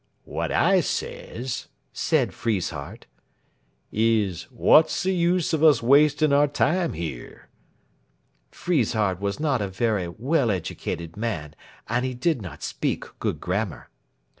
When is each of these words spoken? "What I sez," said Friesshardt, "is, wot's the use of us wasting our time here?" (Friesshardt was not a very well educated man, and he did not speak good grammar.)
"What 0.23 0.51
I 0.51 0.79
sez," 0.79 1.67
said 1.93 2.33
Friesshardt, 2.33 3.05
"is, 3.91 4.47
wot's 4.49 5.03
the 5.03 5.13
use 5.13 5.53
of 5.53 5.63
us 5.63 5.83
wasting 5.83 6.33
our 6.33 6.47
time 6.47 6.93
here?" 6.93 7.49
(Friesshardt 8.51 9.19
was 9.19 9.39
not 9.39 9.61
a 9.61 9.67
very 9.67 10.07
well 10.09 10.49
educated 10.49 11.15
man, 11.17 11.53
and 11.87 12.03
he 12.03 12.15
did 12.15 12.41
not 12.41 12.63
speak 12.63 13.03
good 13.19 13.39
grammar.) 13.39 13.91